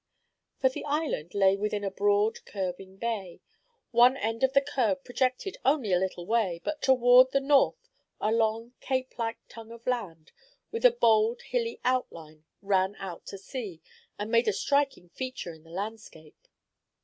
[0.61, 3.39] For the island lay within a broad curving bay.
[3.91, 7.87] One end of the curve projected only a little way, but toward the north
[8.19, 10.31] a long, cape like tongue of land,
[10.71, 13.79] with a bold, hilly outline, ran out to sea,
[14.17, 16.47] and made a striking feature in the landscape.